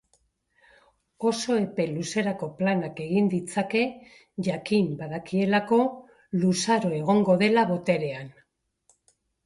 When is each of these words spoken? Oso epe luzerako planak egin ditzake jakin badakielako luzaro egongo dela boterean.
Oso 1.31 1.57
epe 1.65 1.85
luzerako 1.91 2.49
planak 2.63 3.03
egin 3.05 3.29
ditzake 3.35 3.85
jakin 4.49 4.91
badakielako 5.05 5.83
luzaro 6.43 6.95
egongo 7.05 7.41
dela 7.47 7.71
boterean. 7.75 8.39